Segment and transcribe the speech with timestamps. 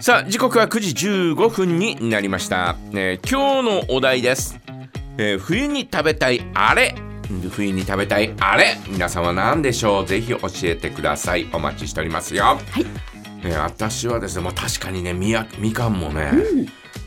[0.00, 4.58] さあ時刻は9時15分になりました、えー今日のお題です、
[5.18, 6.94] えー冬に食べたいあれ。
[7.50, 8.76] 冬に食べたいあれ。
[8.88, 10.06] 皆さんは何でしょう？
[10.06, 11.48] ぜひ教えてください。
[11.52, 12.84] お待ちしておりますよ、はい。
[13.44, 16.32] えー私はですね、まあ、確かにねみやみかんもね、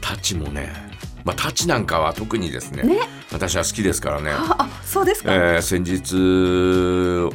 [0.02, 0.72] タチもね、
[1.26, 3.00] まあ、タチなんかは特にですねね。
[3.32, 4.30] 私は好きですからね。
[4.32, 6.16] ああそうですか、えー先日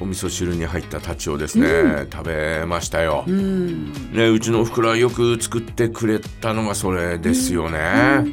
[0.01, 3.93] お味噌汁に入ったタチをですね、食べましたよ、うん。
[4.13, 8.33] ね、うちのおふくろはよく作ってくれたのがそれですよね、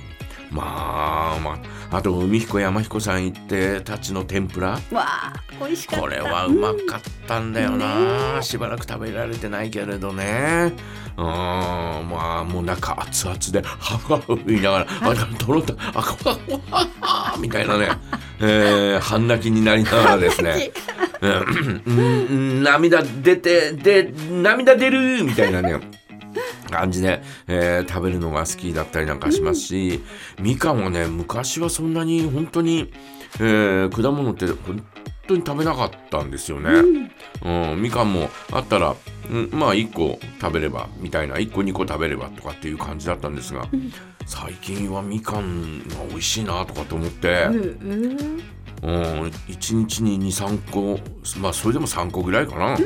[0.52, 1.60] まあま
[1.92, 1.98] あ。
[1.98, 4.72] あと海彦山彦さん行ってタチの天ぷら。
[4.72, 6.02] わあ美味しかった。
[6.02, 10.74] これはうまかったんだよな、しばらく食べられてないけれどね。
[11.18, 16.38] うんまあもう中熱々でハフハフ言いながらあとろっとあこわ
[17.02, 17.90] わみたいなね、
[18.40, 20.72] えー、半泣きになりながらですね。
[21.22, 21.92] うんう
[22.34, 25.80] ん涙出てで涙出るみたいなね
[26.68, 30.04] 感じで、えー食べるのが好きだったりなんかしますし、
[30.40, 32.92] みかんはね昔はそんなに本当に、
[33.40, 34.84] えー果物って本
[35.28, 37.10] 当に食べなかったんですよね。
[37.44, 38.96] うんみかんもあったら、
[39.30, 43.68] うんまあ1個食べればみたいな1個2個食べればとかっていう感じだったんですが、
[44.26, 47.48] 最近はみかんが美味しいなとかと思って。
[47.50, 48.42] うんうん
[48.84, 48.92] うん、
[49.48, 51.00] 1日に23個
[51.40, 52.78] まあそれでも3個ぐらいかな、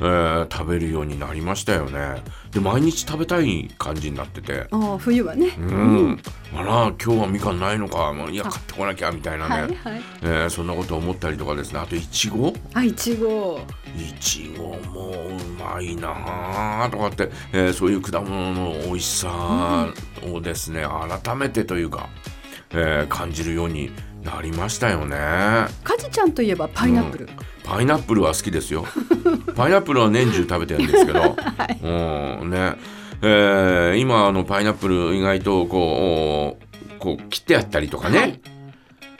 [0.00, 2.22] えー食べるようになりましたよね。
[2.50, 4.66] で毎日食べたい感じになってて。
[4.70, 6.20] ああ冬はね、うん、
[6.54, 8.12] あら今日はみかんないのか。
[8.12, 9.74] もういや買ってこなきゃみたいなね、はいはい。
[10.22, 11.78] えーそんなこと思ったりとかですね。
[11.80, 13.60] あといちごあいちご
[13.96, 19.92] いちごもうまいなあとかって、えーそういう果物の美味しさ
[20.32, 20.84] をですね、
[21.22, 22.08] 改めてというか、
[22.70, 23.90] えー感じるように
[24.24, 25.16] なりましたよね。
[25.84, 27.28] かじちゃんといえばパイナップル、
[27.70, 28.84] パイナップルは好きですよ。
[29.54, 31.20] パイナップルは年中食べてるんですけど、
[32.42, 32.74] うんね、
[33.22, 38.40] えー今あのパイナップル意外とこうこう切ってあったりとかね、はい。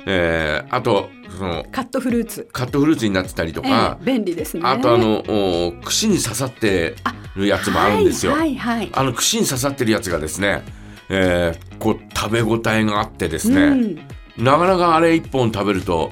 [0.06, 3.99] えーあとそのカットフルーツ、カットフルーツになってたりとえか。
[4.03, 4.62] え、便利ですね。
[4.65, 6.97] あとあのお串に刺さって
[7.37, 8.33] るやつもあるんですよ。
[8.33, 8.91] はいはい、はい。
[8.93, 10.65] あの串に刺さってるやつがですね、
[11.09, 16.10] えーこう食べ応えがあってですね、うん、なかなかあれ一本食べると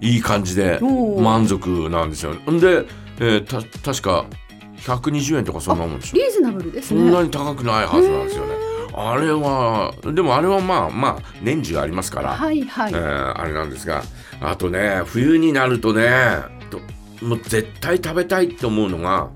[0.00, 2.34] いい感じで満足なんですよ。
[2.34, 2.86] んで、
[3.18, 4.26] えーた確か
[4.78, 6.16] 120円とかそんなもんでしょ。
[6.16, 8.54] リーズナブルですそんなねに高くないはずなんですよね。
[8.94, 14.02] あれはでもあれはまあまあ年中ありますから、はいはい、えーあれなんですが
[14.40, 16.10] あとね冬になるとね
[16.70, 16.80] と
[17.24, 19.28] もう絶対食べたいって思うのが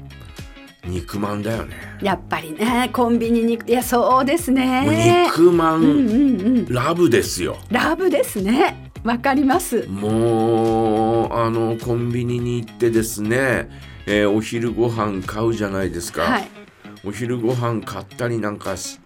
[0.86, 1.76] 肉まんだよね。
[2.00, 7.58] やっぱりねコンビニにいやそうですね肉まん、うんうんうんラブですよ。
[7.70, 9.86] ラブですねわかります。
[9.88, 13.70] もうあのコンビニに行ってですね、
[14.06, 16.48] えーお昼ご飯買うじゃないですか、はい。
[17.04, 19.00] お昼ご飯買ったりなんかし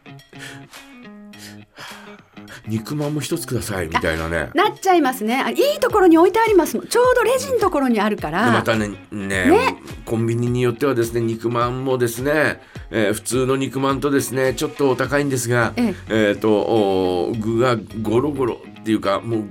[2.67, 4.51] 肉まんも一つくださいみたいなね。
[4.55, 5.41] なっちゃいますね。
[5.41, 9.77] あいいところに置いてありますちょうどレジのところにあるかでまらたねねね。
[10.05, 12.61] コンビニによってはですね肉まんもですね、
[12.91, 15.95] えー普通の肉まんとですねちょっとお高いんですがえ。
[16.09, 19.45] えーとお具がゴロゴロっていうかもう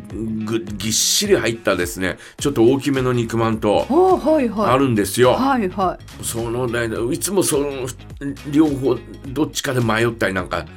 [0.46, 2.20] ぐぎっしり入ったですね。
[2.38, 5.32] ちょっと大きめの肉まんとあるんですよ。
[5.32, 6.24] はいはい。
[6.24, 7.88] そのねいつもその
[8.52, 8.96] 両方
[9.30, 10.68] どっちかで迷ったりなんか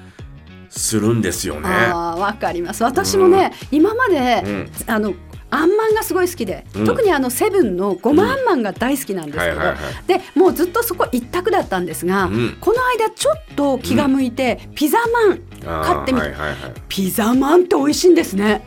[0.71, 1.69] するんですよね。
[1.69, 2.83] ああわかります。
[2.83, 4.71] 私もね、今まで、うん。
[4.87, 5.13] あの
[5.49, 6.85] あんまんがすごい好きで、うん。
[6.87, 9.61] 特にあのセブンのごまあんまんが大好きなんですけど、
[10.07, 12.57] でもうずっとそこ一択だったんですが、うん。
[12.59, 16.57] この間ちょっと気が向いて、ピザマンあー買ってみて、はいはいはい。
[16.89, 18.63] ピザマンって美味しいんですね。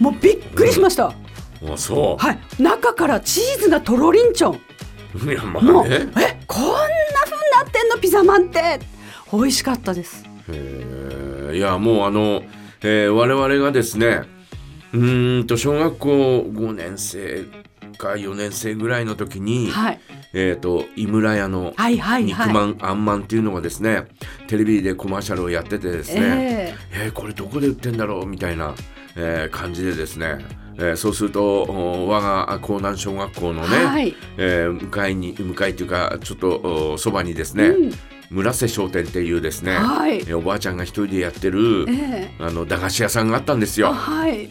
[0.00, 1.14] もうびっくりしました、あ
[1.76, 2.38] そはい。
[2.62, 4.60] 中からチーズがとろりんちょん。
[5.24, 5.32] う。
[5.32, 5.94] いやまもうあね。
[5.96, 6.70] えこんな
[7.24, 8.78] 風になってんのピザマンって。
[9.32, 10.24] 美味しかったです。
[10.48, 11.56] えー。
[11.56, 12.42] いやもうあの、
[12.82, 14.22] えー我々がですね
[14.92, 17.44] うーんと小学校5年生
[17.98, 20.00] か4年生ぐらいの時に、はい。
[20.32, 24.04] えっ、と井村屋の肉まん、あんまんっていうのがですね
[24.46, 27.08] テレビでコマーシャルをやっててですね、ええ。
[27.08, 28.74] ーこれどこで売ってんだろうみたいな、
[29.16, 30.38] えー感じでですね、
[30.76, 34.14] えーそうするとお我が江南小学校のね、はい。
[34.36, 37.92] えー向かいに向かいというかちょっとおそばにですね、うん。
[38.30, 40.18] 村瀬商店っていうですね、はい。
[40.18, 42.34] えーおばあちゃんが一人でやってる、ええ。
[42.38, 43.94] あの駄菓子屋さんがあったんですあよ。
[43.94, 44.48] はい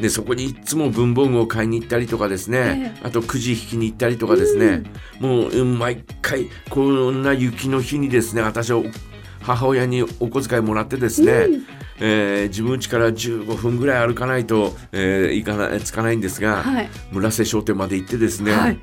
[0.00, 4.82] でそこにいつも文房具を買いに行ったりとかですね、えあとくじ引きに行ったりとかですね、
[5.20, 8.82] もううん毎回こんな雪の日にですね私は
[9.42, 11.66] 母親にお小遣いもらってですね、うん。
[12.00, 16.88] えー自分家から15分ぐらい歩かないと、えー行かないつかないんですが、はい。
[17.12, 18.78] 村瀬商店まで行ってですね、はい。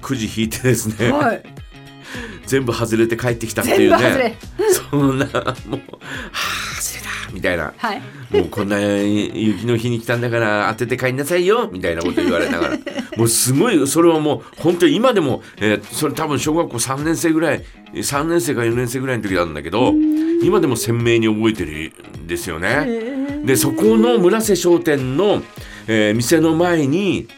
[0.00, 1.42] くじ引いてですね、はい。
[2.46, 4.24] 全部外れて帰ってきたっていう全部外れ。
[4.30, 4.38] ね
[4.90, 5.26] そんな
[5.66, 5.80] もう
[7.32, 7.72] みたいな。
[7.76, 8.02] はい。
[8.30, 12.78] もうこんな雪の日に来たんだから当てて帰んなさいよみたいなこと言われながら。
[13.16, 17.62] もうすごいそれはもう本当に今でも、えーそれ多分小学校3年生ぐらい
[17.94, 19.92] 3年生か4年生ぐらいの時なんだけど
[20.42, 21.92] 今でも鮮明に覚えてる
[22.22, 23.42] んですよね。
[23.44, 25.42] でそこの村瀬商店の、
[25.86, 27.28] えー店の前に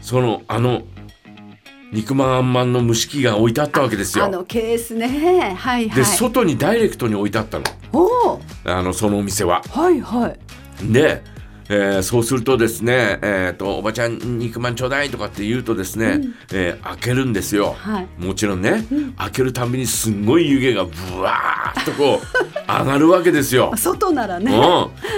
[0.00, 0.82] そのあの
[1.92, 4.24] 肉まんあんまんの蒸し器が置いてあったわけですよ。
[4.24, 5.54] あのケースね。
[5.58, 7.64] はいはでい外にダイレクトに置いてあったの。
[7.92, 8.04] お
[8.34, 9.62] おあのそのお店は。
[9.70, 10.92] はいはい。
[10.92, 11.22] で、
[11.68, 16.20] えーそうするとですね、えーと「おばちゃん肉まんちょうだい」とかって言うとですね、
[16.52, 17.74] えー開けるんですよ。
[17.78, 18.06] はい。
[18.18, 18.84] もちろんね、
[19.16, 22.26] 開けるたびにすんごい湯気がブワーッとこう
[22.70, 23.72] 上がるわけですよ。
[23.76, 24.52] 外ならね。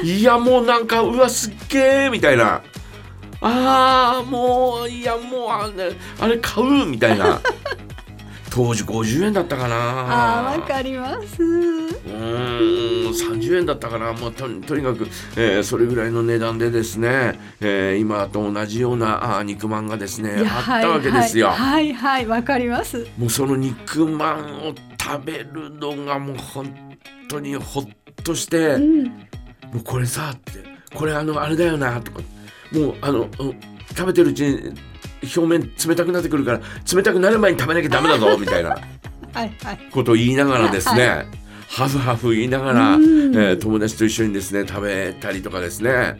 [0.03, 2.63] うん、いやもうなんかうわすっげーみたいな
[3.43, 6.87] あーもういやもうあれあれ買う？
[6.87, 7.41] みたいな。
[8.55, 9.77] 当時50円だったかな。
[10.51, 11.43] あーわかります。
[11.43, 14.13] うーん30円だったかな。
[14.13, 21.49] もうととにかく、えーそれぐらいの値段でですね、えー今と同じようなあー肉まんがですねあったわけですよ。
[21.49, 23.07] はいはいはいわかります。
[23.17, 26.71] もうその肉まんを食べるのがもう本
[27.31, 27.85] 当にほっ
[28.23, 29.05] として、うん。
[29.05, 29.13] も
[29.77, 30.63] うこれさって
[30.95, 32.21] これあのあれだよなとか
[32.75, 33.57] もうあのうん
[33.91, 34.73] 食べてるうちに
[35.37, 36.61] 表面冷たくなってくるから
[36.95, 38.71] 冷たくなる前に食べなきゃダメだぞみたいな。
[39.35, 39.79] はいはい。
[39.91, 41.27] ことを言いながらですね、
[41.69, 43.33] ハフハフ言いながら、えうん。
[43.35, 46.19] ー友達と一緒にですね食べたりとかですね。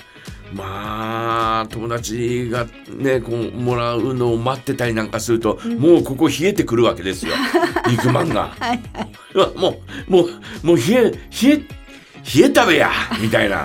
[0.55, 7.33] まあ友達がねこうもらうのを待ってたりなんかすると、もうここ冷えてくるわけですよ。
[7.89, 8.55] 肉まんが。
[8.59, 9.59] はいはい。
[9.59, 10.23] もうも
[10.63, 11.11] うもう冷え冷
[11.45, 12.91] え冷えたべや
[13.21, 13.65] みたいな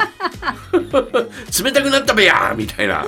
[0.82, 3.06] 冷たくなったべやみたいな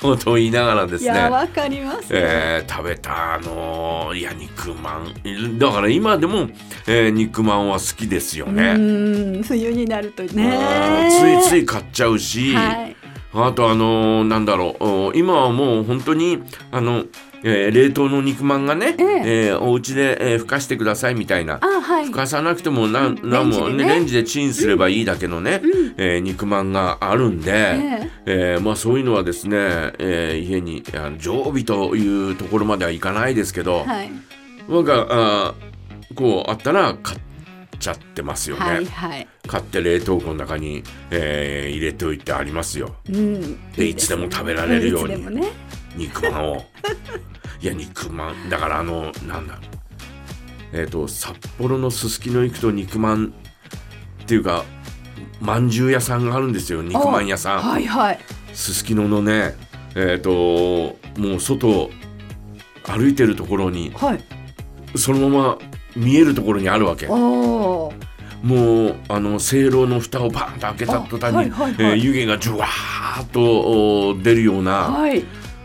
[0.00, 2.08] ことを言いながらですね、わかります。
[2.10, 5.58] えー食べたあのいや肉まん。
[5.58, 6.48] だから今でも、
[6.86, 8.74] えー肉まんは好きですようね。
[8.74, 11.08] ん冬になるとうんね
[11.42, 12.96] ついつい買っちゃうし、はい。
[13.34, 14.84] あとあのーなんだろう。
[15.08, 17.04] お今はもう本当にあの、
[17.44, 19.46] えー冷凍の肉まんがね、ええ。
[19.48, 21.58] えーお家で、えーふかしてくださいみたいな。
[21.60, 22.06] あはい。
[22.06, 23.88] ふかさなくてもなんなんもレンジでね。
[23.94, 25.60] レンジでチンすればいいだけのね、
[25.96, 28.56] えー肉まんがあるんで、ええ。
[28.58, 29.56] ーまあ、そういうのはですね、
[29.98, 34.10] えー家にあの常備というところまではいかないですけど、はい。
[34.68, 37.20] なんかあーこうあったら買っ
[37.78, 39.26] ちゃってますよね、はいはい。
[39.48, 42.94] 買って冷凍庫の中に、えー入れておいてありますよ。
[43.08, 43.72] うん。
[43.72, 45.48] でいつでも食べられるように。
[45.96, 46.64] 肉まんを
[47.62, 49.58] いや肉まんだからあのなんだ
[50.72, 54.64] えっ、と札幌のすすきの行くと肉まんっていうか
[55.40, 57.58] まんじゅう屋さんがあるんですよ肉まん屋さん。
[57.60, 58.18] はいはい。
[58.52, 59.54] すすきののね
[59.94, 60.30] えっ、と
[61.18, 61.90] もう外
[62.84, 64.24] 歩いてるところにはい。
[64.98, 65.58] そのまま
[65.94, 67.06] 見えるところにあるわけ。
[67.06, 67.90] も
[68.86, 71.90] うあのせいろの蓋をバンと開けた途端に、あはいはいはい。
[71.90, 75.22] えー湯気がジュワーっとお出るような、はい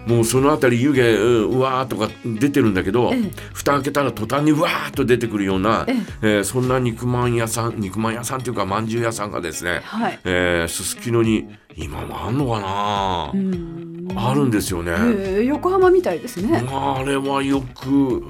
[0.07, 3.31] もうそのあたり湯気ううわーとか出てるんだけど、ええ。
[3.53, 6.27] 蓋開けたら途端にうわーっと出てくるような、ええ。
[6.39, 10.19] ーそんな肉まん屋さん肉まん屋さんっていうかまんじゅう屋さんがですねはい。
[10.23, 14.07] えーすすきのに今もあんのかな、うん。
[14.15, 14.93] あるんですよね。
[14.93, 16.65] えー横浜みたいですね。
[16.71, 18.23] あれはよく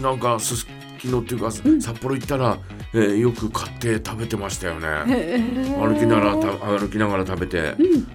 [0.00, 0.66] なんかすす
[0.98, 2.58] きのっていうか、札幌行ったら、
[2.94, 4.86] えーよく買って食べてましたよね。
[5.08, 5.78] へー。
[5.78, 6.46] 歩きながらた
[6.78, 7.74] 歩きながら食べて、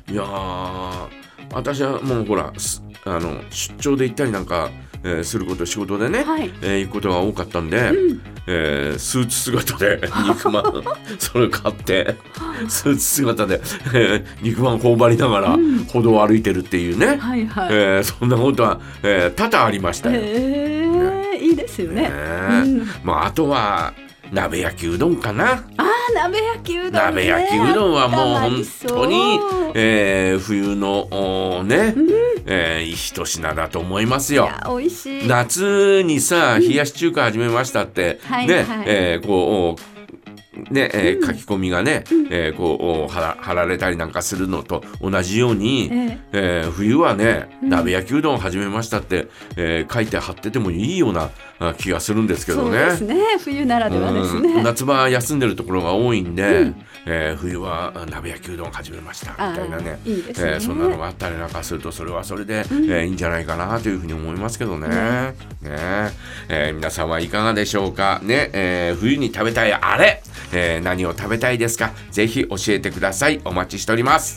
[0.09, 1.07] いやー
[1.51, 2.81] 私はもうほらす
[3.15, 4.69] あの出張で行ったりなんか、
[5.03, 6.51] えーすること仕事でね、はい。
[6.61, 7.91] えー行くことが多かったんで、
[8.47, 10.63] えースーツ姿で 肉まん
[11.17, 12.15] それ買って
[12.67, 13.61] スーツ姿で、
[13.93, 17.67] えー肉まん頬張りながら歩道を歩いてるっていうね、はいはい。
[17.71, 20.19] えーそんなことは、えー多々ありましたよ。
[20.21, 20.23] へ
[21.35, 22.01] えいいですよね。
[22.03, 22.87] ねうん。
[23.03, 23.93] まあ、あとは
[24.31, 25.63] 鍋焼きうどんかな。
[25.77, 26.99] あー鍋焼きうどんね。
[26.99, 29.39] 鍋焼きうどんはもう本当に、
[29.75, 31.95] えー冬のおーね、
[32.45, 34.49] えー一品だと思いますよ。
[34.67, 35.27] 美味しい。
[35.27, 38.65] 夏にさ冷やし中華始めましたって、ね、はいはい。
[38.87, 39.89] えーこうお
[40.73, 46.63] ねえー書き込みがね、えーこうお貼られたりなんかするのと同じように、ええ。
[46.67, 51.29] ー冬はね鍋焼きうどん始めましたって、えー書いて貼っててもいいようなあ
[51.77, 52.77] 気がするんですけどね。
[52.79, 53.15] そうですね。
[53.43, 54.43] 冬ならではですうん。
[54.55, 56.71] ね夏場休んでるところが多いんで、
[57.05, 59.99] えー冬はあ鍋焼きうどん始めましたみたいなね。
[60.05, 60.51] いいですね。
[60.53, 64.87] えーそんなのがあったりなんかするとそれはそれで、えーいいんじゃないかなというふうに思いますけどね。
[64.87, 65.35] ね。
[66.49, 68.19] えー皆さんはいかがでしょうか。
[68.23, 70.21] ね、えー冬に食べたいあれ、
[70.53, 71.91] えー何を食べたいですか。
[72.11, 73.41] ぜひ教えてください。
[73.45, 74.27] お待ちしております。